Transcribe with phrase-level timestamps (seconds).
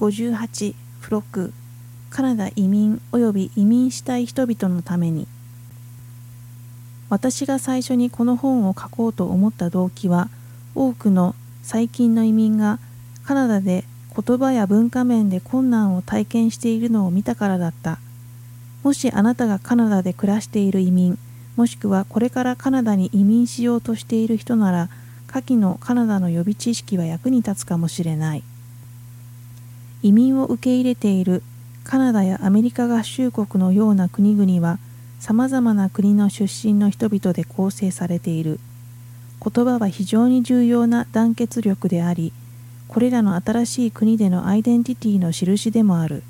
[0.00, 1.52] 58付録
[2.08, 5.26] カナダ移民及び移民したい人々のために。
[7.10, 10.30] 私が最初にこの本を書こうと思った動機は
[10.74, 12.78] 多くの最近の移民が
[13.26, 13.84] カナダで
[14.16, 17.98] 言葉や文化面で困難を体験しているのを見たからだった。
[18.82, 21.18] もしあなたがカナダで暮らしている移民
[21.56, 24.88] もしくはこれからカナダに移民しようとしている人なら
[25.26, 28.42] 下記のカナダの予備知識は役に立つかもしれない。
[30.02, 31.42] 移民を受け入れている
[31.84, 34.78] カナダやアメリカ合衆国のような国々は
[35.18, 38.60] さまざまな国の出身の人々で構成されている。
[39.42, 42.34] 言葉は非常に重要な団結力であり
[42.88, 46.22] これらの新しい国でのアイデンティティの印でもある。